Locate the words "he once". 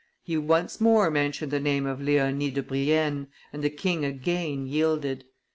0.23-0.81